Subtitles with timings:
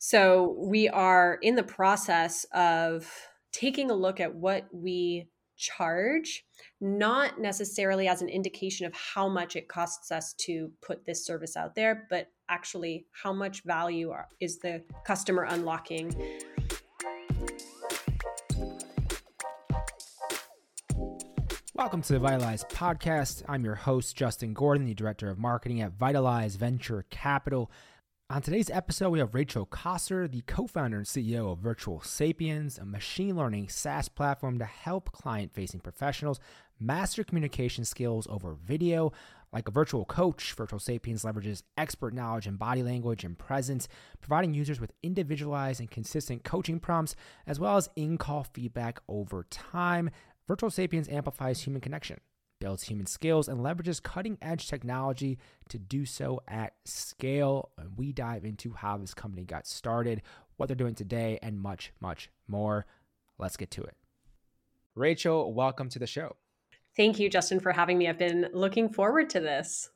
[0.00, 3.12] So we are in the process of
[3.50, 6.44] taking a look at what we charge,
[6.80, 11.56] not necessarily as an indication of how much it costs us to put this service
[11.56, 16.14] out there, but actually how much value are, is the customer unlocking.
[21.74, 23.42] Welcome to the Vitalize podcast.
[23.48, 27.68] I'm your host, Justin Gordon, the director of marketing at Vitalize Venture Capital.
[28.30, 32.76] On today's episode, we have Rachel Cossar, the co founder and CEO of Virtual Sapiens,
[32.76, 36.38] a machine learning SaaS platform to help client facing professionals
[36.78, 39.14] master communication skills over video.
[39.50, 43.88] Like a virtual coach, Virtual Sapiens leverages expert knowledge in body language and presence,
[44.20, 49.46] providing users with individualized and consistent coaching prompts, as well as in call feedback over
[49.48, 50.10] time.
[50.46, 52.20] Virtual Sapiens amplifies human connection
[52.60, 57.70] builds human skills, and leverages cutting edge technology to do so at scale.
[57.78, 60.22] And we dive into how this company got started,
[60.56, 62.86] what they're doing today, and much, much more.
[63.38, 63.96] Let's get to it.
[64.94, 66.36] Rachel, welcome to the show.
[66.96, 68.08] Thank you, Justin, for having me.
[68.08, 69.90] I've been looking forward to this.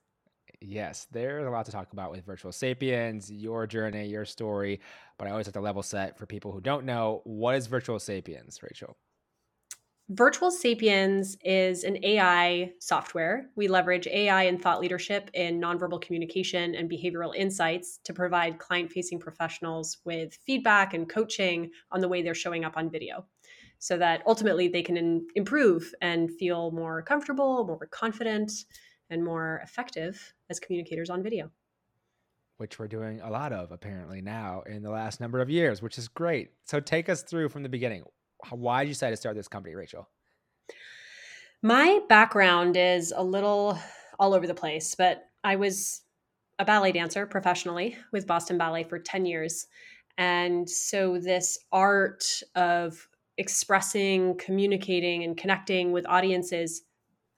[0.61, 4.81] Yes, there's a lot to talk about with Virtual Sapiens, your journey, your story.
[5.19, 7.99] But I always have to level set for people who don't know what is Virtual
[7.99, 8.97] Sapiens, Rachel?
[10.15, 13.49] Virtual Sapiens is an AI software.
[13.57, 18.93] We leverage AI and thought leadership in nonverbal communication and behavioral insights to provide client
[18.93, 23.25] facing professionals with feedback and coaching on the way they're showing up on video
[23.79, 28.53] so that ultimately they can in- improve and feel more comfortable, more confident,
[29.09, 31.51] and more effective as communicators on video.
[32.59, 35.97] Which we're doing a lot of apparently now in the last number of years, which
[35.97, 36.51] is great.
[36.67, 38.05] So take us through from the beginning
[38.51, 40.09] why did you decide to start this company, Rachel?
[41.63, 43.79] My background is a little
[44.19, 46.03] all over the place, but I was
[46.59, 49.67] a ballet dancer professionally with Boston Ballet for 10 years.
[50.19, 56.83] And so, this art of expressing, communicating, and connecting with audiences,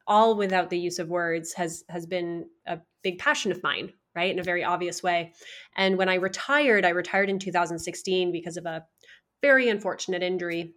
[0.06, 4.32] all without the use of words, has, has been a big passion of mine, right?
[4.32, 5.32] In a very obvious way.
[5.76, 8.84] And when I retired, I retired in 2016 because of a
[9.41, 10.75] very unfortunate injury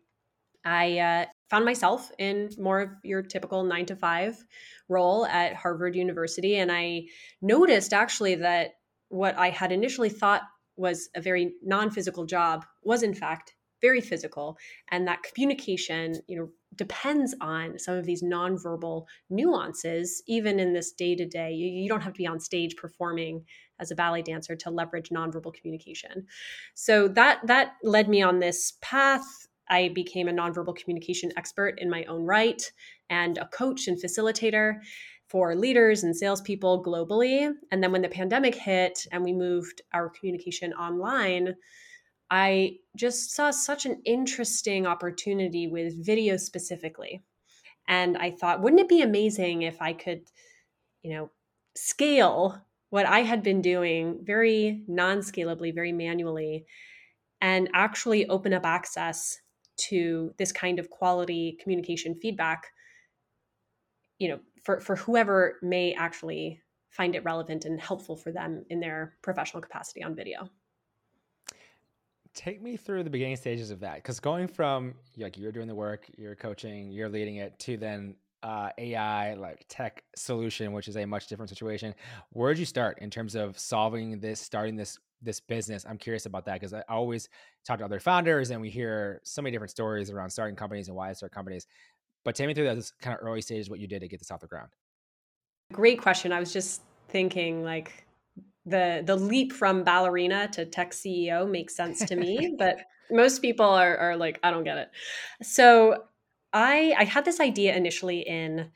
[0.66, 4.44] I uh, found myself in more of your typical nine to five
[4.90, 6.58] role at Harvard University.
[6.58, 7.04] And I
[7.42, 8.72] noticed actually that
[9.10, 10.44] what I had initially thought
[10.76, 14.58] was a very non physical job was, in fact, very physical.
[14.92, 20.92] And that communication, you know, depends on some of these nonverbal nuances, even in this
[20.92, 21.54] day to day.
[21.54, 23.46] You don't have to be on stage performing
[23.80, 26.26] as a ballet dancer to leverage nonverbal communication.
[26.74, 31.90] So that that led me on this path I became a nonverbal communication expert in
[31.90, 32.62] my own right
[33.10, 34.80] and a coach and facilitator
[35.28, 37.52] for leaders and salespeople globally.
[37.72, 41.56] And then when the pandemic hit and we moved our communication online,
[42.30, 47.24] I just saw such an interesting opportunity with video specifically.
[47.88, 50.24] And I thought, wouldn't it be amazing if I could,
[51.04, 51.32] you know,
[51.76, 56.66] scale what I had been doing very non scalably, very manually,
[57.42, 59.40] and actually open up access
[59.78, 62.68] to this kind of quality communication feedback
[64.20, 68.80] you know for for whoever may actually find it relevant and helpful for them in
[68.80, 70.50] their professional capacity on video.
[72.34, 75.76] Take me through the beginning stages of that because going from like you're doing the
[75.76, 80.98] work you're coaching you're leading it to then uh, ai like tech solution which is
[80.98, 81.96] a much different situation.
[82.32, 86.26] Where did you start in terms of solving this starting this this business i'm curious
[86.26, 87.30] about that because i always
[87.66, 90.96] talk to other founders and we hear so many different stories around starting companies and
[90.96, 91.68] why I start companies
[92.24, 94.32] but take me through those kind of early stages what you did to get this
[94.32, 94.70] off the ground.
[95.74, 98.06] Great question i was just thinking like
[98.66, 102.78] the the leap from ballerina to tech ceo makes sense to me but
[103.10, 104.90] most people are, are like i don't get it.
[105.42, 106.04] So
[106.54, 108.72] i i had this idea initially in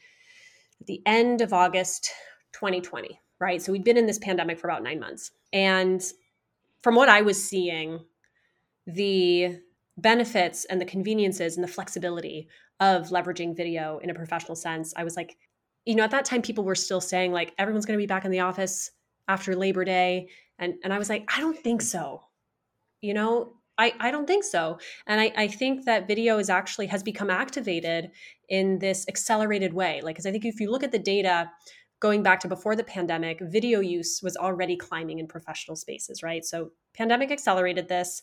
[0.87, 2.09] the end of august
[2.53, 3.61] 2020 right?
[3.61, 6.01] So we'd been in this pandemic for about nine months and
[6.81, 7.99] from what I was seeing,
[8.87, 9.59] the
[9.97, 12.47] benefits and the conveniences and the flexibility
[12.79, 15.37] of leveraging video in a professional sense, I was like,
[15.85, 18.25] you know, at that time, people were still saying like everyone's going to be back
[18.25, 18.91] in the office
[19.27, 20.29] after Labor Day,
[20.59, 22.23] and and I was like, I don't think so.
[23.01, 24.77] You know, I, I don't think so.
[25.07, 28.11] And I, I think that video is actually has become activated
[28.47, 30.01] in this accelerated way.
[30.03, 31.49] Like, because I think if you look at the data,
[31.99, 36.45] going back to before the pandemic, video use was already climbing in professional spaces, right?
[36.45, 38.21] So, pandemic accelerated this.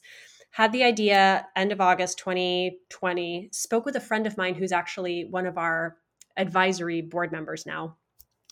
[0.52, 5.24] Had the idea end of August 2020, spoke with a friend of mine who's actually
[5.24, 5.96] one of our
[6.36, 7.96] advisory board members now.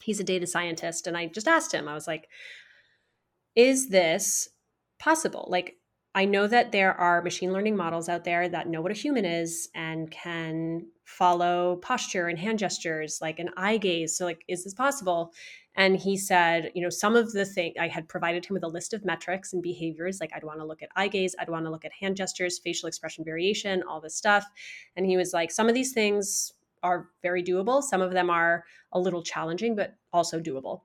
[0.03, 1.07] He's a data scientist.
[1.07, 2.29] And I just asked him, I was like,
[3.55, 4.51] is this
[4.99, 5.49] possible?
[5.51, 5.77] Like,
[6.17, 9.27] I know that there are machine learning models out there that know what a human
[9.27, 14.17] is and can follow posture and hand gestures, like an eye gaze.
[14.17, 15.35] So, like, is this possible?
[15.75, 18.69] And he said, you know, some of the thing I had provided him with a
[18.69, 21.67] list of metrics and behaviors, like I'd want to look at eye gaze, I'd want
[21.67, 24.47] to look at hand gestures, facial expression variation, all this stuff.
[24.97, 26.51] And he was like, some of these things
[26.83, 27.83] are very doable.
[27.83, 30.81] Some of them are a little challenging, but also doable.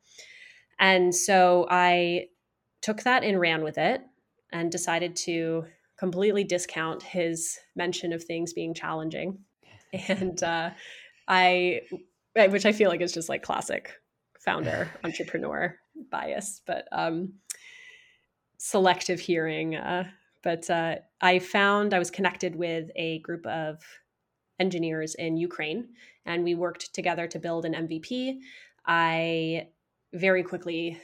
[0.77, 2.25] And so I
[2.81, 4.01] took that and ran with it
[4.51, 5.65] and decided to
[5.97, 9.39] completely discount his mention of things being challenging.
[10.07, 10.69] And uh,
[11.27, 11.81] I,
[12.33, 13.91] which I feel like is just like classic
[14.39, 15.77] founder entrepreneur
[16.09, 17.33] bias, but um,
[18.57, 19.75] selective hearing.
[19.75, 20.05] Uh,
[20.43, 23.83] but uh, I found I was connected with a group of
[24.59, 25.89] engineers in Ukraine,
[26.25, 28.37] and we worked together to build an MVP.
[28.85, 29.67] I
[30.13, 30.97] very quickly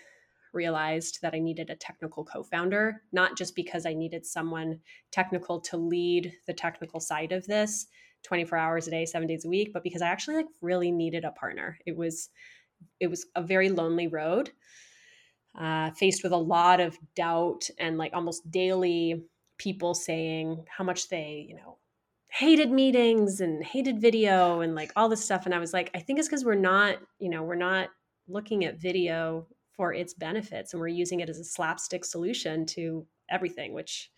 [0.57, 4.80] realized that I needed a technical co founder, not just because I needed someone
[5.12, 7.88] technical to lead the technical side of this
[8.24, 11.24] 24 hours a day, seven days a week, but because I actually like really needed
[11.24, 11.77] a partner.
[11.86, 12.30] It was
[13.00, 14.51] it was a very lonely road,
[15.57, 19.24] uh, faced with a lot of doubt and like almost daily
[19.57, 21.77] people saying how much they, you know,
[22.30, 25.45] hated meetings and hated video and like all this stuff.
[25.45, 27.89] And I was like, I think it's because we're not, you know, we're not
[28.27, 33.06] looking at video for its benefits and we're using it as a slapstick solution to
[33.29, 34.12] everything which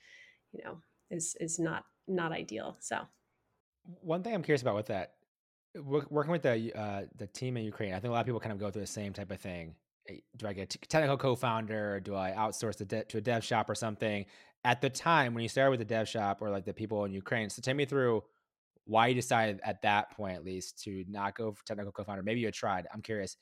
[0.54, 0.78] you know
[1.12, 3.02] is is not not ideal so.
[4.02, 5.14] One thing i'm curious about with that
[5.76, 8.54] working with the uh, the team in ukraine i think a lot of people kind
[8.54, 9.76] of go through the same type of thing.
[10.38, 13.44] Do i get a technical co-founder or do i outsource the de- to a dev
[13.44, 14.26] shop or something?
[14.66, 17.12] At the time when you started with the dev shop or like the people in
[17.12, 18.24] ukraine so take me through
[18.86, 22.24] why you decided at that point at least to not go for technical co-founder.
[22.24, 23.38] Maybe you tried i'm curious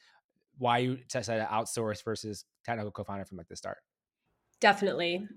[0.57, 3.77] why you decided to outsource versus technical co-founder from like the start
[4.59, 5.27] definitely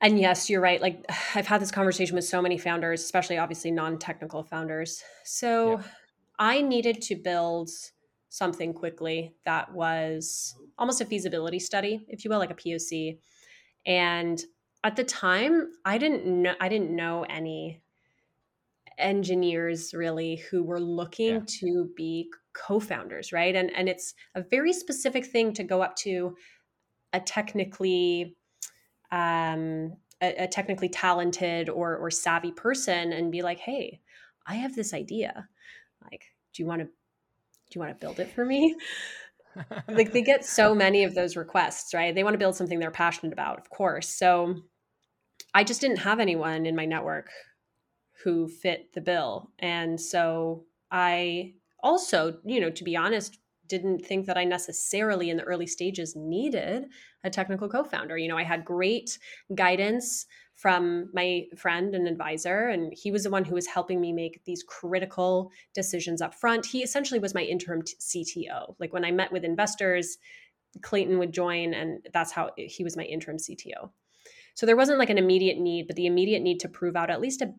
[0.00, 1.04] and yes you're right like
[1.34, 5.82] i've had this conversation with so many founders especially obviously non-technical founders so yeah.
[6.38, 7.70] i needed to build
[8.28, 13.18] something quickly that was almost a feasibility study if you will like a poc
[13.86, 14.44] and
[14.84, 17.82] at the time i didn't know i didn't know any
[18.98, 21.40] engineers really who were looking yeah.
[21.46, 23.54] to be co-founders right?
[23.54, 26.36] And and it's a very specific thing to go up to
[27.12, 28.36] a technically
[29.12, 34.00] um a, a technically talented or or savvy person and be like hey
[34.46, 35.48] i have this idea.
[36.02, 36.24] Like
[36.54, 36.92] do you want to do
[37.74, 38.76] you want to build it for me?
[39.88, 42.14] Like they get so many of those requests right?
[42.14, 44.08] They want to build something they're passionate about of course.
[44.08, 44.54] So
[45.54, 47.30] i just didn't have anyone in my network
[48.22, 49.50] who fit the bill.
[49.58, 53.38] And so i also, you know, to be honest,
[53.70, 56.86] didn't think that I necessarily in the early stages needed
[57.22, 58.18] a technical co founder.
[58.18, 59.18] You know, I had great
[59.54, 64.12] guidance from my friend and advisor, and he was the one who was helping me
[64.12, 66.66] make these critical decisions up front.
[66.66, 68.74] He essentially was my interim CTO.
[68.78, 70.18] Like when I met with investors,
[70.82, 73.90] Clayton would join, and that's how he was my interim CTO.
[74.54, 77.20] So there wasn't like an immediate need, but the immediate need to prove out at
[77.20, 77.54] least a,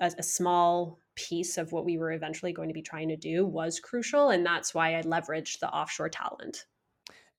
[0.00, 3.46] a, a small piece of what we were eventually going to be trying to do
[3.46, 4.30] was crucial.
[4.30, 6.64] And that's why I leveraged the offshore talent.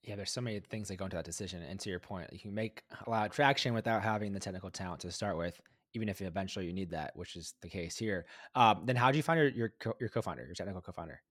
[0.04, 1.62] Yeah, there's so many things that go into that decision.
[1.62, 4.72] And to your point, you can make a lot of traction without having the technical
[4.72, 5.60] talent to start with,
[5.94, 8.26] even if eventually you need that, which is the case here.
[8.56, 11.22] Um, then how did you find your your, co- your co-founder, your technical co-founder?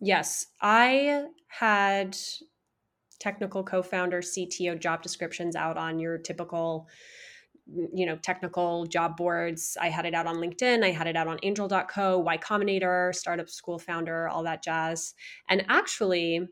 [0.00, 2.16] Yes, I had
[3.18, 6.88] technical co-founder, CTO job descriptions out on your typical
[7.66, 9.76] you know technical job boards.
[9.80, 10.84] I had it out on linkedin.
[10.84, 15.14] I had it out on angel.co y combinator startup school founder all that jazz.
[15.48, 16.48] And actually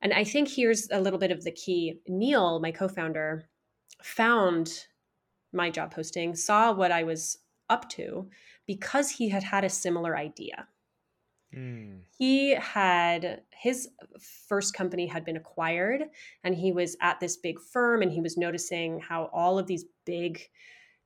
[0.00, 2.00] and i think here's a little bit of the key.
[2.08, 3.48] Neil my co-founder
[4.02, 4.86] found
[5.52, 7.38] my job posting saw what i was
[7.68, 8.28] up to
[8.66, 10.68] because he had had a similar idea
[11.56, 12.00] Mm.
[12.18, 13.88] He had his
[14.48, 16.04] first company had been acquired,
[16.44, 19.84] and he was at this big firm, and he was noticing how all of these
[20.04, 20.40] big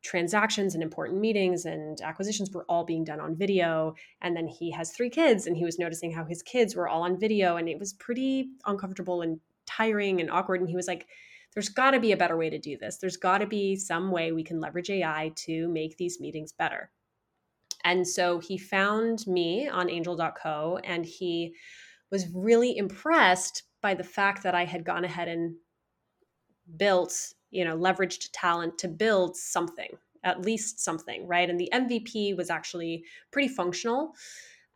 [0.03, 3.95] transactions and important meetings and acquisitions were all being done on video.
[4.21, 7.03] And then he has three kids, and he was noticing how his kids were all
[7.03, 10.61] on video, and it was pretty uncomfortable and tiring and awkward.
[10.61, 11.07] And he was like,
[11.55, 12.97] there's got to be a better way to do this.
[12.97, 16.91] There's got to be some way we can leverage AI to make these meetings better.
[17.85, 21.55] And so he found me on angel.co and he
[22.11, 25.57] was really impressed by the fact that I had gone ahead and
[26.77, 29.91] built, you know, leveraged talent to build something,
[30.23, 31.51] at least something, right?
[31.51, 34.15] And the MVP was actually pretty functional.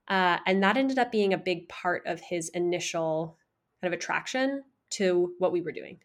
[0.08, 3.36] Uh, and that ended up being a big part of his initial
[3.80, 5.98] kind of attraction to what we were doing.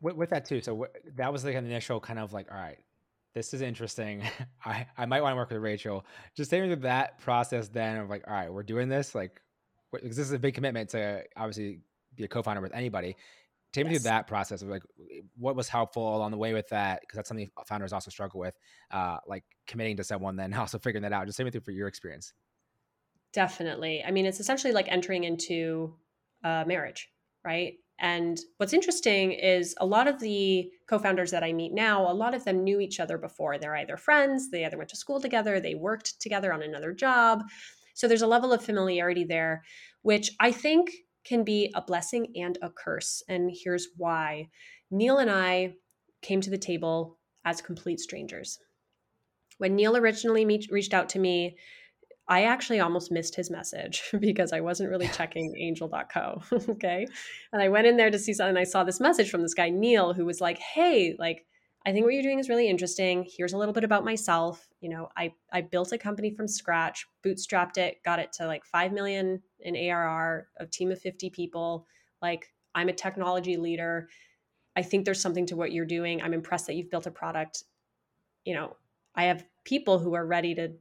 [0.00, 0.86] With, with that too, so
[1.16, 2.78] that was like an initial kind of like, all right,
[3.34, 4.22] this is interesting.
[4.64, 6.06] I, I might want to work with Rachel.
[6.34, 9.14] Just take me through that process then of like, all right, we're doing this.
[9.14, 9.40] Like,
[9.92, 11.80] because this is a big commitment to obviously
[12.16, 13.16] be a co-founder with anybody.
[13.72, 14.84] Take me through that process of like
[15.36, 18.56] what was helpful along the way with that because that's something founders also struggle with,
[18.92, 21.26] uh, like committing to someone, then also figuring that out.
[21.26, 22.32] Just take me through for your experience.
[23.32, 24.04] Definitely.
[24.04, 25.94] I mean, it's essentially like entering into
[26.44, 27.10] a marriage,
[27.44, 27.74] right?
[28.00, 32.12] And what's interesting is a lot of the co founders that I meet now, a
[32.12, 33.56] lot of them knew each other before.
[33.56, 37.44] They're either friends, they either went to school together, they worked together on another job.
[37.94, 39.62] So there's a level of familiarity there,
[40.02, 40.90] which I think
[41.24, 43.22] can be a blessing and a curse.
[43.28, 44.48] And here's why
[44.90, 45.74] Neil and I
[46.20, 48.58] came to the table as complete strangers.
[49.58, 51.56] When Neil originally reached out to me,
[52.26, 56.42] I actually almost missed his message because I wasn't really checking angel.co.
[56.70, 57.06] okay.
[57.52, 58.50] And I went in there to see something.
[58.50, 61.46] And I saw this message from this guy, Neil, who was like, Hey, like,
[61.86, 63.26] I think what you're doing is really interesting.
[63.36, 64.66] Here's a little bit about myself.
[64.80, 68.64] You know, I, I built a company from scratch, bootstrapped it, got it to like
[68.64, 71.86] 5 million in ARR, a team of 50 people.
[72.22, 74.08] Like, I'm a technology leader.
[74.74, 76.22] I think there's something to what you're doing.
[76.22, 77.64] I'm impressed that you've built a product.
[78.46, 78.76] You know,
[79.14, 80.72] I have people who are ready to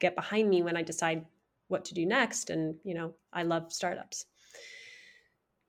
[0.00, 1.24] get behind me when I decide
[1.68, 2.50] what to do next.
[2.50, 4.24] And, you know, I love startups.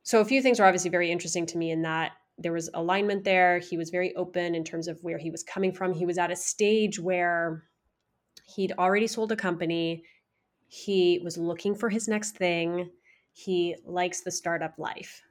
[0.04, 3.24] So a few things were obviously very interesting to me in that there was alignment
[3.24, 3.60] there.
[3.60, 5.94] He was very open in terms of where he was coming from.
[5.94, 7.64] He was at a stage where
[8.56, 10.04] he'd already sold a company.
[10.68, 12.90] He was looking for his next thing.
[13.34, 15.22] He likes the startup life.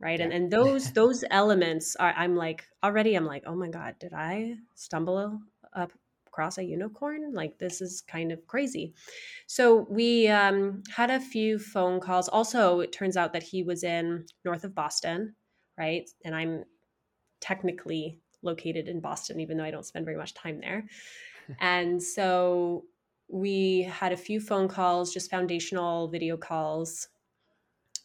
[0.00, 0.18] Right.
[0.18, 0.26] Yeah.
[0.26, 4.12] And and those those elements are I'm like already I'm like, oh my God, did
[4.12, 5.40] I stumble
[5.74, 5.92] up
[6.32, 8.94] across a unicorn like this is kind of crazy.
[9.46, 12.28] So we um, had a few phone calls.
[12.28, 15.34] Also it turns out that he was in north of boston
[15.78, 16.08] right?
[16.24, 16.64] And i'm
[17.40, 20.84] technically located in boston even though i don't spend very much time there.
[21.60, 22.84] And so
[23.28, 27.08] we had a few phone calls just foundational video calls.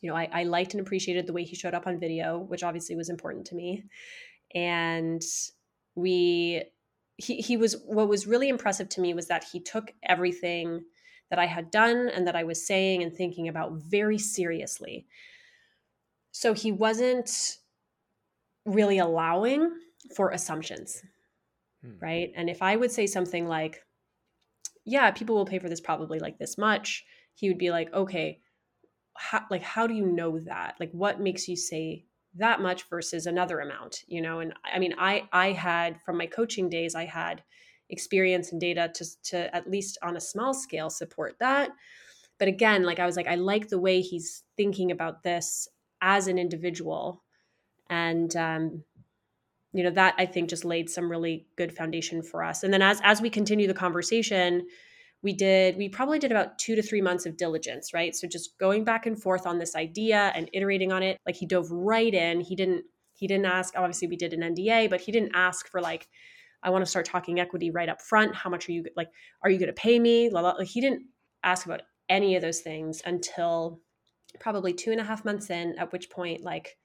[0.02, 2.64] You know I, I liked and appreciated the way he showed up on video which
[2.64, 3.84] obviously was important to me.
[4.56, 5.22] And
[5.96, 6.64] we
[7.18, 10.84] he, he was what was really impressive to me was that he took everything
[11.30, 15.08] that I had done and that I was saying and thinking about very seriously.
[16.32, 17.58] So he wasn't
[18.66, 19.72] really allowing
[20.16, 21.02] for assumptions,
[21.84, 21.94] hmm.
[22.00, 22.32] right?
[22.36, 23.84] And if I would say something like,
[24.86, 28.40] yeah, people will pay for this probably like this much, he would be like, okay,
[29.18, 30.76] how, like how do you know that?
[30.80, 32.06] Like what makes you say
[32.38, 36.26] that much versus another amount you know and i mean i i had from my
[36.26, 37.44] coaching days i had
[37.90, 41.72] experience and data to to at least on a small scale support that.
[42.40, 45.68] But again like i was like i like the way he's thinking about this
[46.02, 47.24] as an individual.
[47.90, 48.84] And um
[49.74, 52.64] you know that i think just laid some really good foundation for us.
[52.64, 54.68] And then as as we continue the conversation
[55.28, 58.16] we did we probably did about two to three months of diligence right?
[58.16, 61.18] So just going back and forth on this idea and iterating on it.
[61.26, 62.40] Like he dove right in.
[62.40, 65.82] He didn't he didn't ask obviously we did an nda but he didn't ask for
[65.82, 66.08] like
[66.64, 68.36] i want to start talking equity right up front.
[68.36, 69.10] How much are you like
[69.44, 70.30] are you going to pay me?
[70.30, 71.04] Like he didn't
[71.44, 73.82] ask about any of those things until
[74.40, 76.78] probably two and a half months in at which point like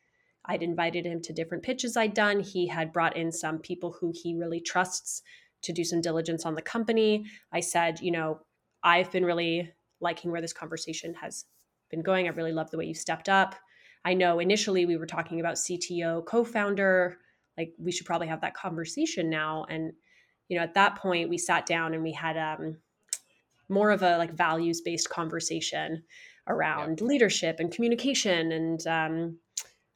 [0.46, 2.40] I'd invited him to different pitches I'd done.
[2.40, 5.22] He had brought in some people who he really trusts
[5.62, 7.24] to do some diligence on the company.
[7.52, 8.40] I said, you know,
[8.82, 11.44] I've been really liking where this conversation has
[11.90, 12.26] been going.
[12.26, 13.54] I really love the way you stepped up.
[14.04, 17.18] I know initially we were talking about CTO, co founder,
[17.56, 19.64] like we should probably have that conversation now.
[19.68, 19.92] And,
[20.48, 22.78] you know, at that point we sat down and we had um,
[23.68, 26.02] more of a like values based conversation
[26.48, 27.06] around yeah.
[27.06, 29.38] leadership and communication and um,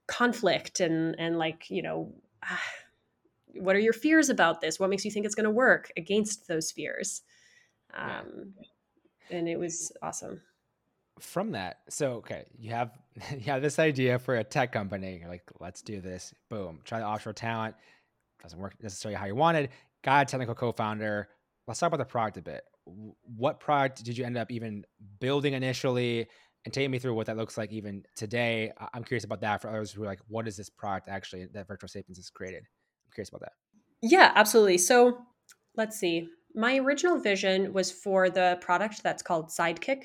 [0.06, 2.14] conflict and, and like, you know,
[3.60, 4.78] what are your fears about this?
[4.78, 7.22] What makes you think it's going to work against those fears?
[7.94, 8.54] Um.
[9.30, 10.40] And it was awesome.
[11.18, 12.92] From that, so okay, you have
[13.30, 15.18] you have this idea for a tech company.
[15.20, 16.32] You're like, let's do this.
[16.50, 17.75] Boom, try the offshore talent.
[18.42, 19.70] Doesn't work necessarily how you wanted.
[20.04, 21.28] Got a technical co-founder.
[21.66, 22.62] Let's talk about the product a bit.
[22.84, 24.84] What product did you end up even
[25.18, 26.28] building initially?
[26.66, 28.72] and take me through what that looks like even today.
[28.92, 31.68] I'm curious about that for others who are like, what is this product actually that
[31.68, 32.64] Virtual Sapiens has created?
[33.16, 33.52] Curious about that.
[34.02, 34.78] Yeah, absolutely.
[34.78, 35.18] So
[35.76, 36.28] let's see.
[36.54, 40.04] My original vision was for the product that's called Sidekick,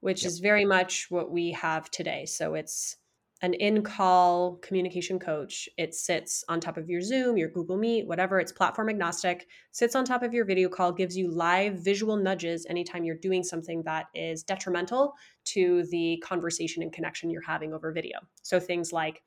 [0.00, 0.28] which yep.
[0.28, 2.26] is very much what we have today.
[2.26, 2.96] So it's
[3.42, 5.68] an in call communication coach.
[5.76, 8.38] It sits on top of your Zoom, your Google Meet, whatever.
[8.40, 12.66] It's platform agnostic, sits on top of your video call, gives you live visual nudges
[12.70, 15.14] anytime you're doing something that is detrimental
[15.46, 18.18] to the conversation and connection you're having over video.
[18.42, 19.22] So things like,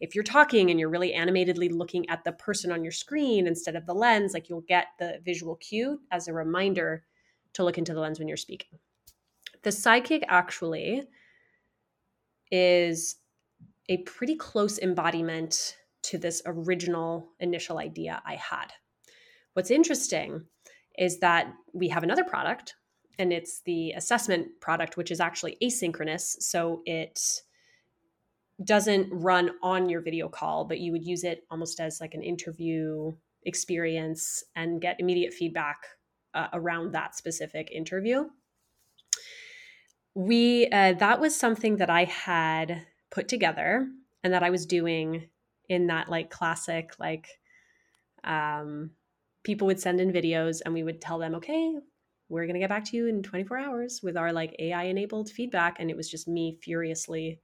[0.00, 3.76] if you're talking and you're really animatedly looking at the person on your screen instead
[3.76, 7.04] of the lens, like you'll get the visual cue as a reminder
[7.54, 8.78] to look into the lens when you're speaking.
[9.62, 11.04] The sidekick actually
[12.50, 13.16] is
[13.88, 18.72] a pretty close embodiment to this original initial idea I had.
[19.54, 20.44] What's interesting
[20.98, 22.76] is that we have another product,
[23.18, 26.36] and it's the assessment product, which is actually asynchronous.
[26.40, 27.20] So it
[28.64, 32.22] doesn't run on your video call, but you would use it almost as like an
[32.22, 33.12] interview
[33.44, 35.76] experience and get immediate feedback
[36.34, 38.24] uh, around that specific interview.
[40.14, 43.88] We uh, that was something that I had put together
[44.24, 45.28] and that I was doing
[45.68, 47.28] in that like classic like
[48.24, 48.90] um
[49.42, 51.74] people would send in videos and we would tell them okay
[52.28, 55.30] we're going to get back to you in 24 hours with our like AI enabled
[55.30, 57.40] feedback and it was just me furiously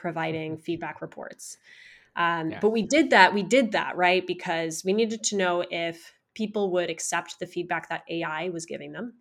[0.00, 0.62] providing mm-hmm.
[0.62, 1.58] feedback reports.
[2.16, 2.58] Um, yeah.
[2.60, 3.34] But we did that.
[3.34, 4.26] We did that, right?
[4.26, 8.92] Because we needed to know if people would accept the feedback that AI was giving
[8.92, 9.14] them.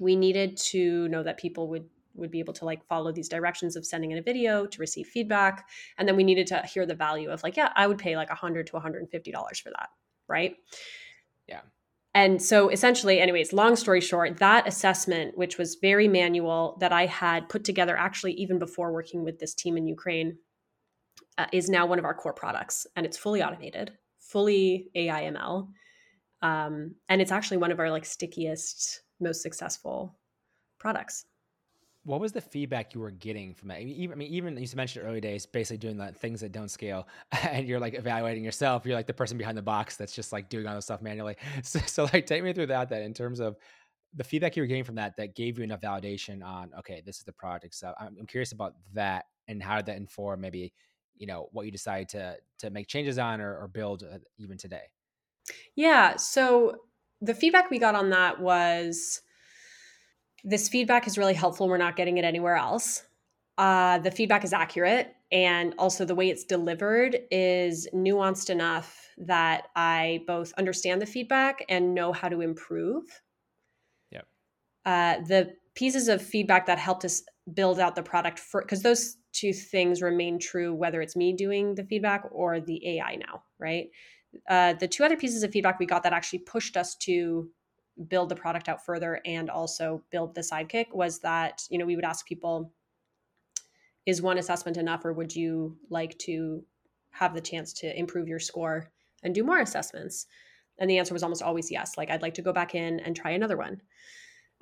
[0.00, 3.76] We needed to know that people would would be able to like follow these directions
[3.76, 6.94] of sending in a video to receive feedback and then we needed to hear the
[6.94, 9.90] value of like yeah i would pay like 100 to 150 dollars for that
[10.26, 10.56] right
[11.46, 11.60] yeah
[12.14, 17.06] and so essentially anyways long story short that assessment which was very manual that i
[17.06, 20.36] had put together actually even before working with this team in ukraine
[21.36, 25.68] uh, is now one of our core products and it's fully automated fully aiml
[26.40, 30.18] um, and it's actually one of our like stickiest most successful
[30.78, 31.24] products
[32.04, 33.80] what was the feedback you were getting from that?
[33.80, 37.06] Even, I mean, even you mentioned early days, basically doing the things that don't scale,
[37.42, 38.86] and you're like evaluating yourself.
[38.86, 41.36] You're like the person behind the box that's just like doing all this stuff manually.
[41.62, 42.88] So, so like, take me through that.
[42.88, 43.56] That in terms of
[44.14, 47.18] the feedback you were getting from that, that gave you enough validation on, okay, this
[47.18, 47.74] is the project.
[47.74, 50.72] So I'm, I'm curious about that and how did that inform maybe,
[51.16, 54.56] you know, what you decided to to make changes on or, or build uh, even
[54.56, 54.84] today.
[55.74, 56.16] Yeah.
[56.16, 56.76] So
[57.20, 59.20] the feedback we got on that was
[60.44, 61.68] this feedback is really helpful.
[61.68, 63.02] We're not getting it anywhere else.
[63.56, 65.14] Uh, the feedback is accurate.
[65.30, 71.64] And also, the way it's delivered is nuanced enough that I both understand the feedback
[71.68, 73.04] and know how to improve.
[74.10, 74.26] Yep.
[74.86, 77.22] Uh, the pieces of feedback that helped us
[77.52, 81.74] build out the product for because those two things remain true whether it's me doing
[81.74, 83.88] the feedback or the AI now, right?
[84.48, 87.48] Uh, the two other pieces of feedback we got that actually pushed us to
[88.06, 91.96] build the product out further and also build the sidekick was that you know we
[91.96, 92.72] would ask people
[94.06, 96.64] is one assessment enough or would you like to
[97.10, 98.90] have the chance to improve your score
[99.22, 100.26] and do more assessments?
[100.78, 103.14] And the answer was almost always yes like i'd like to go back in and
[103.16, 103.82] try another one.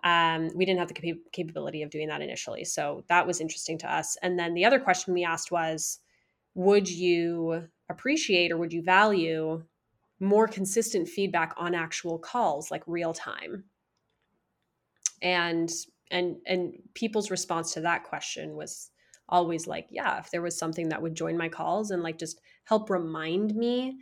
[0.05, 3.79] Um, we didn't have the cap- capability of doing that initially so that was interesting
[3.79, 4.17] to us.
[4.23, 6.01] And then the other question we asked was
[6.55, 9.63] would you appreciate or would you value
[10.21, 13.65] more consistent feedback on actual calls like real time
[15.23, 15.71] and
[16.11, 18.91] and and people's response to that question was
[19.29, 22.41] always like yeah if there was something that would join my calls and like just
[22.65, 23.97] help remind me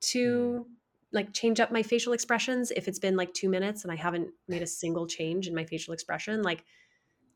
[0.00, 0.72] to mm.
[1.12, 4.28] like change up my facial expressions if it's been like 2 minutes and I haven't
[4.48, 6.64] made a single change in my facial expression like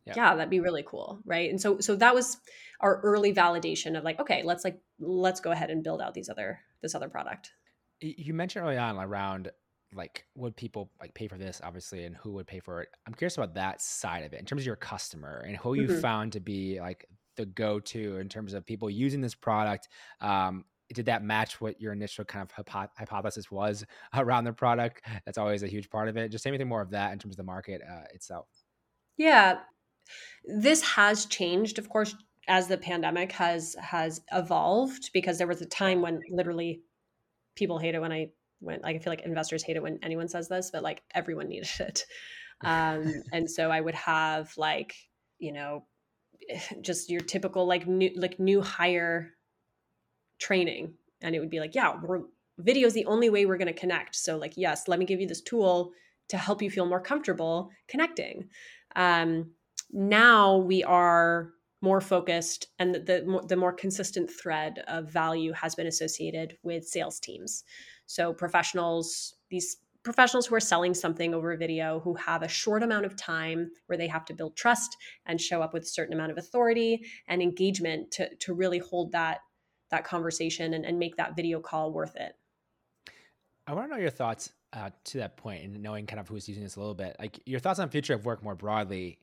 [0.07, 0.15] yeah.
[0.17, 2.39] yeah that'd be really cool right and so so that was
[2.81, 6.29] our early validation of like okay let's like let's go ahead and build out these
[6.29, 7.53] other this other product
[8.01, 9.51] you mentioned early on around
[9.95, 12.89] like would people like pay for this obviously and who would pay for it?
[13.07, 15.93] I'm curious about that side of it in terms of your customer and who mm-hmm.
[15.93, 19.89] you found to be like the go-to in terms of people using this product
[20.21, 23.85] um, did that match what your initial kind of hypo- hypothesis was
[24.15, 25.03] around the product?
[25.25, 26.31] That's always a huge part of it.
[26.31, 28.49] Just say anything more of that in terms of the market uh, itself.
[29.17, 29.59] Yeah.
[30.45, 32.15] This has changed of course
[32.49, 36.81] as the pandemic has has evolved because there was a time when literally
[37.61, 40.27] people hate it when I when like I feel like investors hate it when anyone
[40.27, 42.05] says this, but like everyone needed it.
[42.63, 44.95] Um, and so I would have like,
[45.39, 45.87] you know,
[46.83, 49.31] just your typical like new like new hire
[50.39, 50.93] training.
[51.23, 52.21] And it would be like, yeah, we're
[52.59, 54.15] video is the only way we're going to connect.
[54.15, 55.93] So like, yes, let me give you this tool
[56.29, 58.51] to help you feel more comfortable connecting.
[58.95, 59.53] Um,
[59.91, 65.87] now we are more focused and the, the, more consistent thread of value has been
[65.87, 67.65] associated with sales teams.
[68.07, 72.83] So professionals these professionals who are selling something over a video who have a short
[72.83, 76.15] amount of time where they have to build trust and show up with a certain
[76.15, 79.41] amount of authority and engagement to, to really hold that
[79.91, 82.33] that conversation and, and make that video call worth it.
[83.67, 86.49] I want to know your thoughts uh, to that point and knowing kind of who's
[86.49, 87.17] using this a little bit.
[87.19, 89.19] Like your thoughts on future of work more broadly.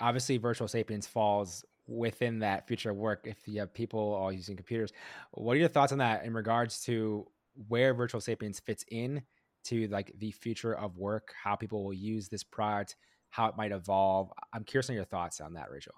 [0.00, 4.56] Obviously virtual sapiens falls within that future of work if you have people all using
[4.56, 4.92] computers.
[5.32, 7.26] What are your thoughts on that in regards to
[7.68, 9.22] where virtual sapiens fits in
[9.64, 12.96] to like the future of work, how people will use this product,
[13.30, 14.32] how it might evolve?
[14.52, 15.94] I'm curious on your thoughts on that, Rachel.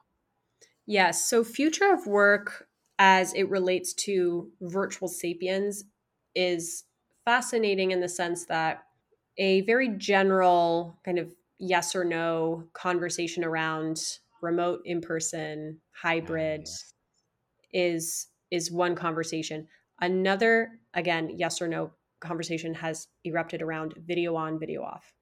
[0.86, 1.28] Yes.
[1.28, 2.68] So, future of work
[2.98, 5.84] as it relates to virtual sapiens
[6.34, 6.84] is
[7.24, 8.84] fascinating in the sense that
[9.38, 16.68] a very general kind of yes or no conversation around remote in person hybrid
[17.72, 19.66] is is one conversation.
[20.00, 25.12] Another again yes or no conversation has erupted around video on video off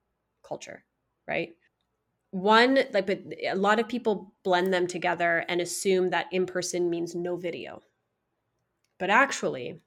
[0.46, 0.84] culture
[1.28, 1.50] right?
[2.32, 6.90] One like but a lot of people blend them together and assume that in person
[6.90, 7.82] means no video.
[8.98, 9.80] But actually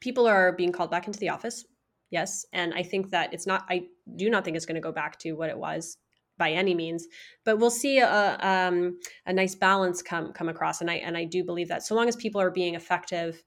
[0.00, 1.64] people are being called back into the office
[2.10, 3.82] yes and i think that it's not i
[4.16, 5.96] do not think it's going to go back to what it was
[6.38, 7.06] by any means
[7.44, 11.24] but we'll see a, um, a nice balance come come across and i and i
[11.24, 11.82] do believe that.
[11.82, 13.42] So long as people are being effective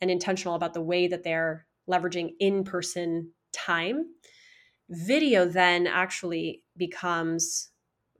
[0.00, 4.04] and intentional about the way that they're leveraging in-person time
[4.88, 7.70] video then actually becomes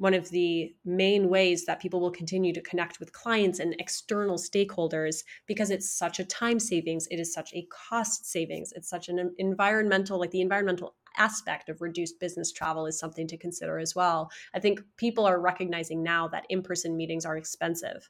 [0.01, 4.39] one of the main ways that people will continue to connect with clients and external
[4.39, 9.09] stakeholders because it's such a time savings it is such a cost savings it's such
[9.09, 13.95] an environmental like the environmental aspect of reduced business travel is something to consider as
[13.95, 14.31] well.
[14.55, 18.09] I think people are recognizing now that in-person meetings are expensive.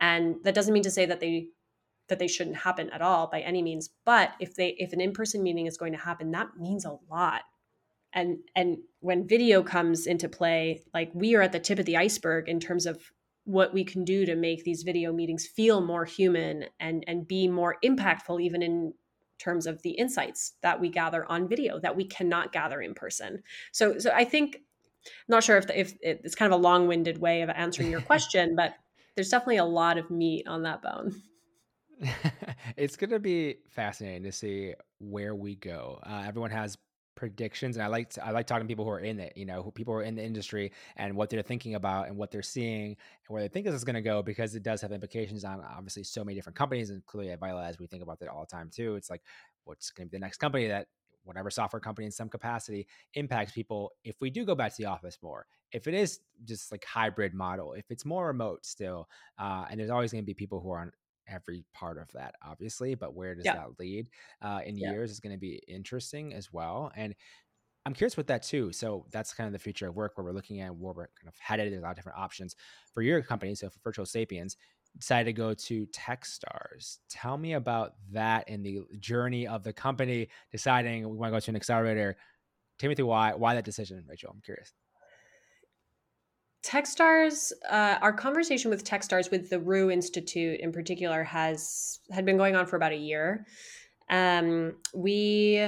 [0.00, 1.48] And that doesn't mean to say that they
[2.08, 5.42] that they shouldn't happen at all by any means but if they if an in-person
[5.42, 7.42] meeting is going to happen that means a lot.
[8.12, 11.96] And and when video comes into play like we are at the tip of the
[11.96, 12.98] iceberg in terms of
[13.44, 17.48] what we can do to make these video meetings feel more human and and be
[17.48, 18.92] more impactful even in
[19.38, 23.42] terms of the insights that we gather on video that we cannot gather in person
[23.72, 24.58] so so i think
[25.28, 28.54] not sure if the, if it's kind of a long-winded way of answering your question
[28.56, 28.74] but
[29.14, 31.14] there's definitely a lot of meat on that bone
[32.76, 35.98] it's going to be fascinating to see where we go.
[36.04, 36.78] Uh, everyone has
[37.18, 39.44] predictions and i like to, i like talking to people who are in it you
[39.44, 42.30] know who people who are in the industry and what they're thinking about and what
[42.30, 42.96] they're seeing and
[43.28, 46.04] where they think this is going to go because it does have implications on obviously
[46.04, 48.70] so many different companies and clearly at Vitalize we think about that all the time
[48.72, 48.94] too.
[48.94, 49.22] It's like
[49.64, 50.86] what's going to be the next company that
[51.24, 54.88] whatever software company in some capacity impacts people if we do go back to the
[54.88, 59.66] office more if it is just like hybrid model if it's more remote still uh,
[59.68, 60.92] and there's always going to be people who are on
[61.28, 63.54] every part of that, obviously, but where does yeah.
[63.54, 64.08] that lead
[64.42, 64.90] uh, in yeah.
[64.90, 66.90] years is going to be interesting as well.
[66.96, 67.14] And
[67.86, 68.72] I'm curious with that too.
[68.72, 71.28] So that's kind of the future of work where we're looking at where we're kind
[71.28, 71.72] of headed.
[71.72, 72.54] There's a lot of different options
[72.92, 73.54] for your company.
[73.54, 74.56] So for Virtual Sapiens,
[74.96, 76.98] decided to go to Techstars.
[77.08, 81.40] Tell me about that and the journey of the company deciding we want to go
[81.40, 82.16] to an accelerator.
[82.78, 84.30] Tell me through why why that decision, Rachel.
[84.34, 84.72] I'm curious.
[86.68, 92.36] Techstars, uh, our conversation with Techstars with the Roux Institute in particular has had been
[92.36, 93.46] going on for about a year.
[94.10, 95.66] Um, we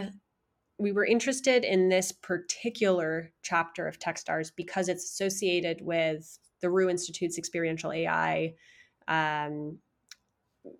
[0.79, 6.91] we were interested in this particular chapter of Techstars because it's associated with the Roux
[6.91, 8.53] Institute's experiential AI
[9.09, 9.79] um,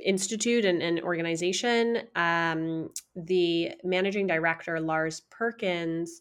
[0.04, 2.02] institute and, and organization.
[2.14, 6.20] Um, the managing director Lars Perkins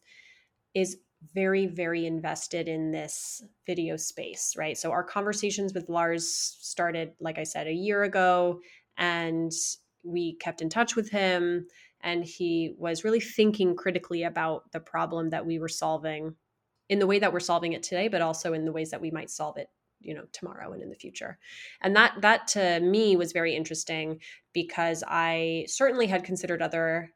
[0.73, 0.97] is
[1.33, 4.77] very very invested in this video space right?
[4.77, 8.59] So our conversations with lars started like i said a year ago
[8.97, 9.51] and
[10.03, 11.67] we kept in touch with him
[12.01, 16.35] and he was really thinking critically about the problem that we were solving
[16.87, 19.11] in the way that we're solving it today but also in the ways that we
[19.11, 21.37] might solve it you know tomorrow and in the future.
[21.81, 24.19] And that that to me was very interesting
[24.53, 27.11] because i certainly had considered other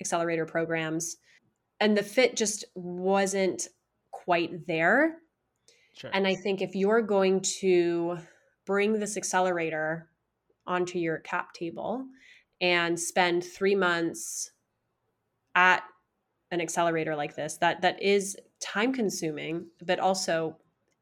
[0.00, 1.16] accelerator programs
[1.80, 3.68] and the fit just wasn't
[4.10, 5.18] quite there.
[5.94, 6.10] Sure.
[6.12, 8.18] And I think if you're going to
[8.66, 10.08] bring this accelerator
[10.66, 12.04] onto your cap table
[12.60, 14.50] and spend three months
[15.54, 15.82] at
[16.50, 20.56] an accelerator like this, that that is time consuming, but also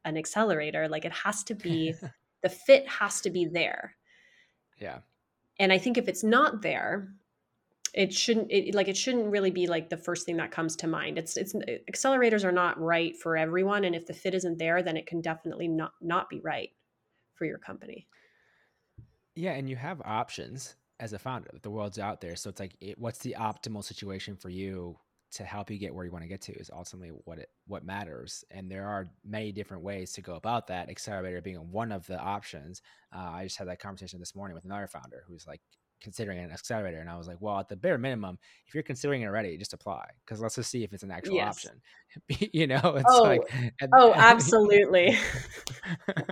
[0.05, 0.89] an accelerator.
[0.89, 1.95] Like it has to be
[2.43, 3.97] the fit has to be there.
[4.79, 4.99] Yeah.
[5.59, 7.09] And I think if it's not there,
[7.97, 10.87] it shouldn't it, like it shouldn't really be like the first thing that comes to
[10.87, 11.19] mind.
[11.19, 11.55] It's it's
[11.91, 15.23] accelerators are not right for everyone and if the fit isn't there then it can
[15.23, 16.69] definitely not not be right
[17.35, 18.07] for your company.
[19.35, 21.51] Yeah and you have options as a founder.
[21.63, 24.99] The world's out there so it's like it, what's the optimal situation for you
[25.33, 27.85] to help you get where you want to get to is ultimately what it what
[27.85, 32.07] matters and there are many different ways to go about that accelerator being one of
[32.07, 32.83] the options.
[33.15, 35.63] Uh, i just had that conversation this morning with another founder who's like
[36.03, 39.23] considering an accelerator and i was like well at the bare minimum if you're considering
[39.23, 41.49] it already just apply because let's just see if it's an actual yes.
[41.49, 41.81] option.
[42.53, 43.43] You know it's oh, like
[43.81, 45.19] and, oh absolutely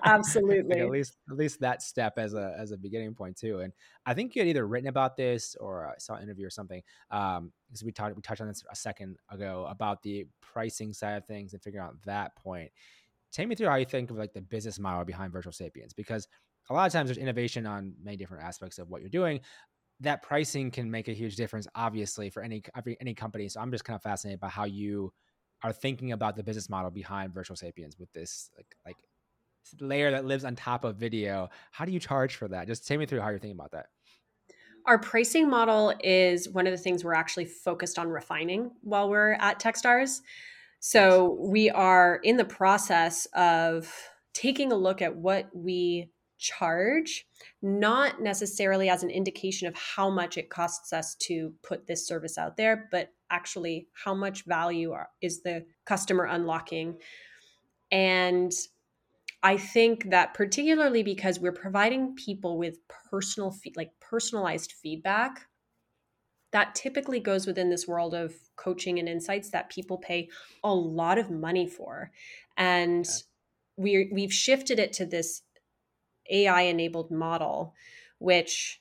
[0.05, 0.63] absolutely.
[0.75, 3.73] Like at least at least that step as a as a beginning point too and
[4.07, 6.83] i think you had either written about this or I saw an interview or something
[7.11, 11.17] um because we talked we touched on this a second ago about the pricing side
[11.17, 12.71] of things and figuring out that point.
[13.33, 16.29] Take me through how you think of like the business model behind virtual sapiens because
[16.71, 19.41] a lot of times there's innovation on many different aspects of what you're doing.
[20.01, 23.49] That pricing can make a huge difference obviously for any every, any company.
[23.49, 25.13] So i'm just kind of fascinated by how you
[25.63, 28.97] are thinking about the business model behind virtual sapiens with this like like
[29.81, 31.49] layer that lives on top of video.
[31.71, 32.67] How do you charge for that?
[32.67, 33.87] Just take me through how you're thinking about that.
[34.87, 39.33] Our pricing model is one of the things we're actually focused on refining while we're
[39.33, 40.21] at techstars.
[40.81, 43.91] So we are in the process of
[44.35, 47.27] taking a look at what we charge,
[47.63, 52.39] not necessarily as an indication of how much it costs us to put this service
[52.39, 56.97] out there, but actually how much value are, is the customer unlocking.
[57.91, 58.53] And
[59.43, 62.79] I think that particularly because we're providing people with
[63.11, 65.47] personal, like personalized feedback,
[66.53, 70.29] that typically goes within this world of coaching and insights that people pay
[70.63, 72.13] a lot of money for.
[72.57, 73.05] And
[73.77, 75.43] we we've shifted it to this
[76.31, 77.75] AI enabled model,
[78.19, 78.81] which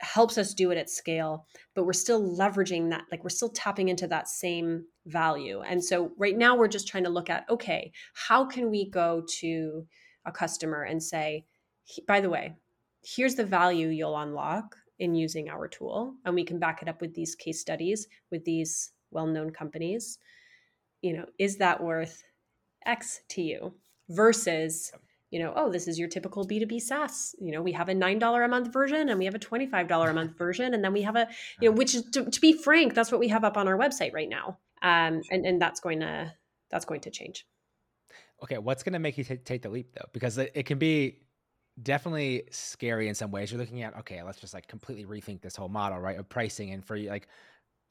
[0.00, 3.88] helps us do it at scale, but we're still leveraging that, like we're still tapping
[3.88, 5.60] into that same value.
[5.60, 9.22] And so right now we're just trying to look at okay, how can we go
[9.40, 9.86] to
[10.24, 11.44] a customer and say,
[12.06, 12.54] by the way,
[13.02, 16.14] here's the value you'll unlock in using our tool.
[16.24, 20.18] And we can back it up with these case studies with these well known companies.
[21.02, 22.22] You know, is that worth
[22.86, 23.74] X to you
[24.08, 24.92] versus
[25.30, 27.34] you know, oh, this is your typical B2B SaaS.
[27.38, 30.12] You know, we have a $9 a month version and we have a $25 a
[30.12, 30.74] month version.
[30.74, 31.28] And then we have a,
[31.60, 33.78] you know, which is to, to be frank, that's what we have up on our
[33.78, 34.58] website right now.
[34.82, 36.32] Um, and, and that's going to,
[36.70, 37.46] that's going to change.
[38.42, 38.58] Okay.
[38.58, 40.08] What's going to make you t- take the leap though?
[40.12, 41.18] Because it, it can be
[41.80, 43.52] definitely scary in some ways.
[43.52, 46.18] You're looking at, okay, let's just like completely rethink this whole model, right?
[46.18, 46.72] Of pricing.
[46.72, 47.28] And for you, like,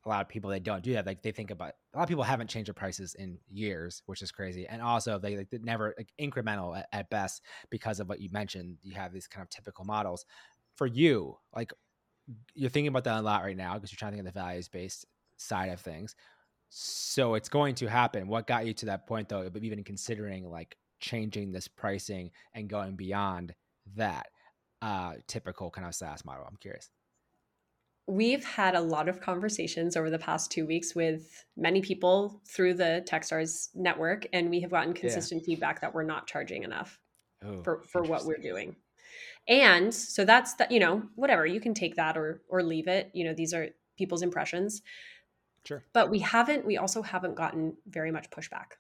[0.06, 2.10] a lot of people they don't do that like they think about a lot of
[2.10, 5.94] people haven't changed their prices in years which is crazy and also they like never
[5.98, 9.50] like incremental at, at, best because of what you mentioned you have these kind of
[9.50, 10.26] typical models.
[10.76, 11.74] For you like
[12.54, 14.40] you're thinking about that a lot right now because you're trying to think of the
[14.40, 15.06] values based
[15.38, 16.16] side of things.
[16.70, 18.28] So it's going to happen.
[18.28, 22.70] What got you to that point though but even considering like changing this pricing and
[22.70, 23.54] going beyond
[23.96, 24.28] that
[24.82, 26.46] uh typical kind of SaaS model?
[26.48, 26.90] I'm curious
[28.10, 32.74] we've had a lot of conversations over the past two weeks with many people through
[32.74, 35.46] the Techstars network, and we have gotten consistent yeah.
[35.46, 37.00] feedback that we're not charging enough
[37.46, 38.76] oh, for for what we're doing.
[39.48, 40.72] And so that's that.
[40.72, 43.12] You know, whatever you can take that or or leave it.
[43.14, 44.82] You know, these are people's impressions.
[45.66, 45.84] Sure.
[45.94, 46.66] But we haven't.
[46.66, 48.78] We also haven't gotten very much pushback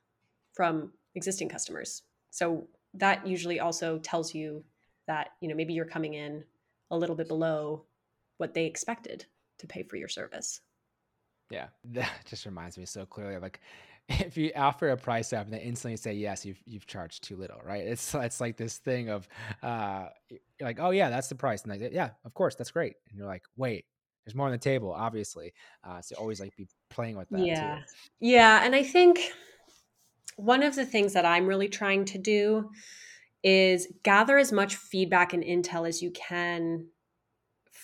[0.53, 2.01] from existing customers.
[2.31, 4.63] So that usually also tells you
[5.07, 6.43] that you know maybe you're coming in
[6.91, 7.85] a little bit below
[8.39, 9.25] what they expected
[9.59, 10.61] to pay for your service.
[11.51, 13.59] Yeah, that just reminds me so clearly like
[14.09, 17.35] if you offer a price up and they instantly say yes, you've you've charged too
[17.35, 17.85] little, right?
[17.85, 19.27] It's it's like this thing of
[19.61, 20.07] uh
[20.59, 21.63] like, oh yeah, that's the price.
[21.63, 22.95] And like, yeah, of course, that's great.
[23.09, 23.85] And you're like, wait,
[24.25, 25.53] there's more on the table, obviously.
[25.83, 27.45] Uh so always like be playing with that.
[27.45, 27.75] Yeah.
[27.75, 27.83] Too.
[28.21, 28.63] Yeah.
[28.63, 29.19] And I think
[30.37, 32.69] one of the things that I'm really trying to do
[33.43, 36.87] is gather as much feedback and intel as you can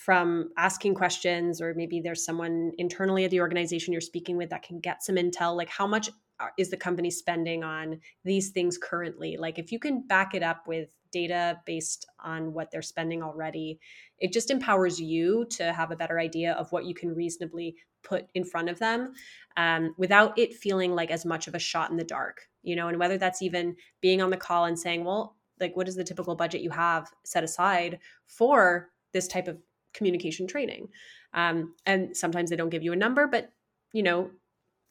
[0.05, 4.61] from asking questions or maybe there's someone internally at the organization you're speaking with that
[4.61, 8.77] can get some intel like how much uh, is the company spending on these things
[8.77, 9.35] currently?
[9.39, 13.79] Like if you can back it up with data based on what they're spending already
[14.19, 18.27] it just empowers you to have a better idea of what you can reasonably put
[18.35, 19.13] in front of them
[19.57, 22.89] um, without it feeling like as much of a shot in the dark you know?
[22.89, 26.03] And whether that's even being on the call and saying well like what is the
[26.03, 29.57] typical budget you have set aside for this type of
[29.95, 30.89] communication training.
[31.33, 33.49] Um, and sometimes they don't give you a number, but
[33.93, 34.29] you know,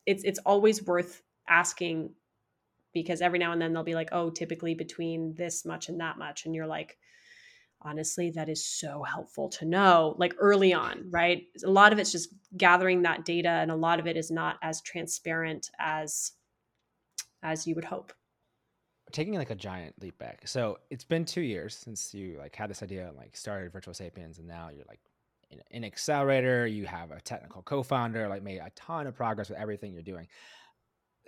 [0.06, 2.14] it's it's always worth asking
[2.92, 6.16] because every now and then they'll be like, oh, typically between this much and that
[6.16, 6.46] much.
[6.46, 6.96] And you're like,
[7.82, 11.42] honestly, that is so helpful to know, like early on, right?
[11.64, 14.56] A lot of it's just gathering that data, and a lot of it is not
[14.62, 16.32] as transparent as
[17.42, 18.12] as you would hope
[19.12, 20.46] taking like a giant leap back.
[20.46, 23.94] So it's been two years since you like had this idea and like started Virtual
[23.94, 25.00] Sapiens, and now you're like
[25.50, 26.66] in an accelerator.
[26.66, 30.26] You have a technical co-founder, like made a ton of progress with everything you're doing.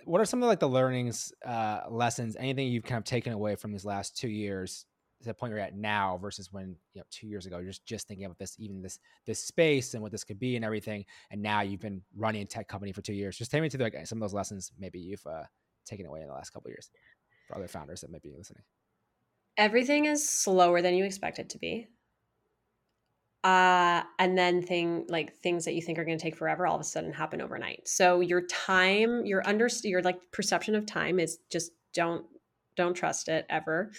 [0.05, 3.55] What are some of like the learnings, uh, lessons, anything you've kind of taken away
[3.55, 4.85] from these last two years
[5.21, 7.85] to the point you're at now versus when you know two years ago you're just
[7.85, 11.03] just thinking about this even this this space and what this could be and everything
[11.31, 13.77] and now you've been running a tech company for two years just take me to
[13.79, 15.43] like some of those lessons maybe you've uh,
[15.85, 16.91] taken away in the last couple years
[17.47, 18.63] for other founders that might be listening.
[19.57, 21.87] Everything is slower than you expect it to be.
[23.43, 26.75] Uh, and then thing like things that you think are going to take forever all
[26.75, 27.87] of a sudden happen overnight.
[27.87, 32.25] So your time your under your like perception of time is just don't
[32.75, 33.91] don't trust it ever.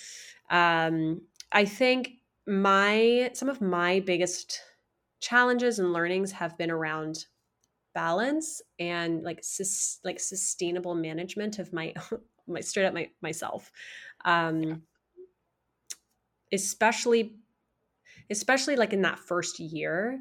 [0.50, 2.10] Um, i think
[2.46, 4.60] my some of my biggest
[5.20, 7.26] challenges and learnings have been around
[7.94, 11.94] balance and like sus- like sustainable management of my
[12.48, 13.70] my straight up my myself.
[14.24, 14.82] Um
[16.52, 17.36] especially
[18.30, 20.18] especially like in that first year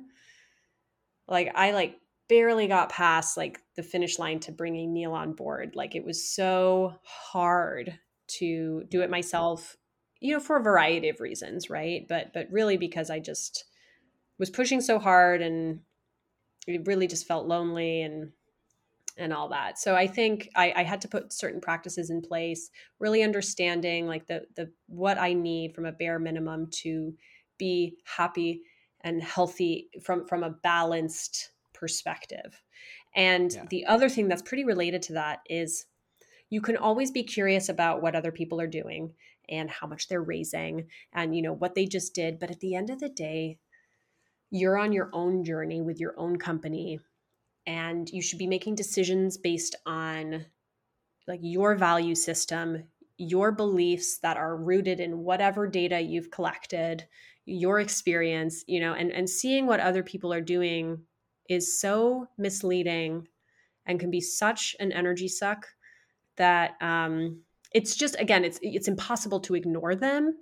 [1.29, 5.75] like i like barely got past like the finish line to bringing neil on board.
[5.75, 9.77] Like it was so hard to do it myself
[10.19, 12.05] you know for a variety of reasons right?
[12.07, 13.65] But but really because i just
[14.37, 15.79] was pushing so hard and
[16.67, 18.31] it really just felt lonely and
[19.17, 19.79] and all that.
[19.79, 24.27] So i think I, I had to put certain practices in place really understanding like
[24.27, 27.13] the the what i need from a bare minimum to
[27.57, 28.61] be happy
[29.01, 32.61] and healthy from from a balanced perspective.
[33.15, 33.65] And yeah.
[33.69, 35.85] the other thing that's pretty related to that is
[36.49, 39.13] you can always be curious about what other people are doing
[39.49, 42.39] and how much they're raising and you know what they just did.
[42.39, 43.59] But at the end of the day
[44.49, 46.99] you're on your own journey with your own company
[47.67, 50.45] and you should be making decisions based on
[51.27, 52.83] like your value system
[53.17, 57.05] your beliefs that are rooted in whatever data you've collected
[57.45, 60.97] your experience you know and and seeing what other people are doing
[61.49, 63.27] is so misleading
[63.85, 65.67] and can be such an energy suck
[66.37, 67.41] that um
[67.73, 70.35] it's just again it's it's impossible to ignore them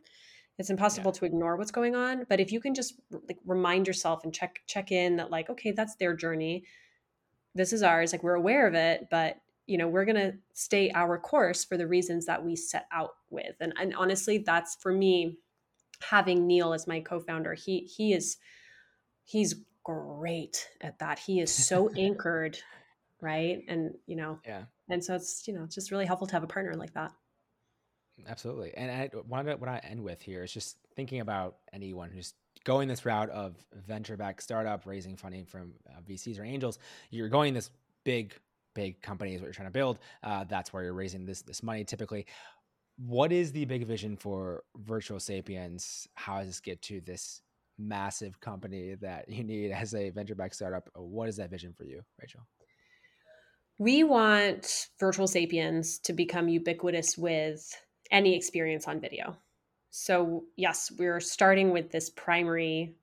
[0.57, 1.19] it's impossible yeah.
[1.19, 4.59] to ignore what's going on but if you can just like remind yourself and check
[4.67, 6.63] check in that like okay that's their journey
[7.55, 10.91] this is ours like we're aware of it but you know we're going to stay
[10.91, 14.91] our course for the reasons that we set out with and and honestly that's for
[14.91, 15.37] me
[16.01, 18.37] having Neil as my co-founder, he he is
[19.23, 21.19] he's great at that.
[21.19, 22.57] He is so anchored,
[23.21, 23.63] right?
[23.67, 24.63] And you know, yeah.
[24.89, 27.11] And so it's you know it's just really helpful to have a partner like that.
[28.27, 28.73] Absolutely.
[28.75, 32.87] And I wanted what I end with here is just thinking about anyone who's going
[32.87, 33.55] this route of
[33.87, 36.79] venture back startup, raising funding from uh, VCs or angels.
[37.11, 37.69] You're going this
[38.03, 38.33] big,
[38.73, 39.99] big company is what you're trying to build.
[40.23, 42.25] Uh, that's where you're raising this this money typically
[42.97, 47.41] what is the big vision for virtual sapiens how does this get to this
[47.77, 51.83] massive company that you need as a venture back startup what is that vision for
[51.83, 52.41] you rachel
[53.77, 57.75] we want virtual sapiens to become ubiquitous with
[58.11, 59.35] any experience on video
[59.89, 62.95] so yes we're starting with this primary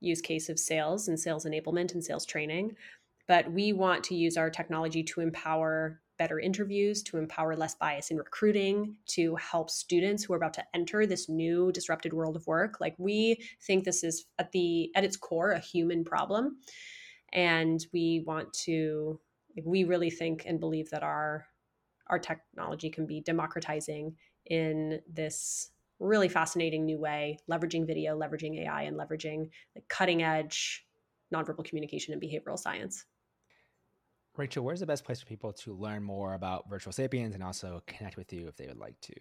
[0.00, 2.74] use case of sales and sales enablement and sales training
[3.28, 8.10] but we want to use our technology to empower better interviews, to empower less bias
[8.10, 12.46] in recruiting, to help students who are about to enter this new disrupted world of
[12.46, 12.80] work.
[12.80, 16.58] Like we think this is at the at its core a human problem.
[17.32, 19.20] And we want to
[19.56, 21.46] like we really think and believe that our
[22.08, 24.14] our technology can be democratizing
[24.46, 30.86] in this really fascinating new way, leveraging video, leveraging AI, and leveraging like cutting edge
[31.34, 33.04] nonverbal communication and behavioral science.
[34.36, 37.82] Rachel, where's the best place for people to learn more about Virtual Sapiens and also
[37.86, 39.14] connect with you if they would like to?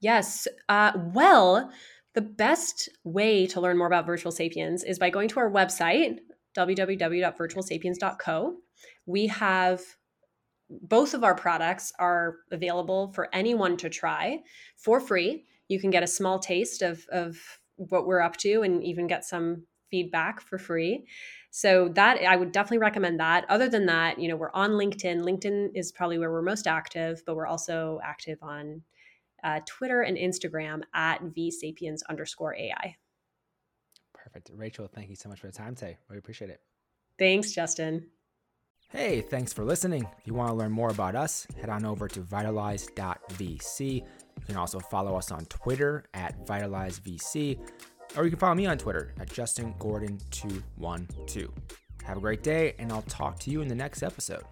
[0.00, 0.48] Yes.
[0.68, 1.70] Uh, well,
[2.14, 6.18] the best way to learn more about Virtual Sapiens is by going to our website,
[6.56, 8.56] www.virtualsapiens.co.
[9.06, 9.80] We have
[10.70, 14.40] both of our products are available for anyone to try
[14.76, 15.44] for free.
[15.68, 17.36] You can get a small taste of, of
[17.76, 21.06] what we're up to and even get some feedback for free.
[21.50, 23.44] So that I would definitely recommend that.
[23.48, 25.22] Other than that, you know, we're on LinkedIn.
[25.22, 28.82] LinkedIn is probably where we're most active, but we're also active on
[29.42, 32.96] uh, Twitter and Instagram at vsapiens underscore AI.
[34.14, 34.50] Perfect.
[34.54, 35.96] Rachel, thank you so much for the time today.
[36.08, 36.60] We appreciate it.
[37.18, 38.06] Thanks, Justin.
[38.90, 40.06] Hey, thanks for listening.
[40.18, 43.80] If you want to learn more about us, head on over to vitalize.vc.
[43.80, 47.58] You can also follow us on Twitter at vitalizevc
[48.16, 51.50] or you can follow me on Twitter at JustinGordon212.
[52.04, 54.44] Have a great day, and I'll talk to you in the next episode.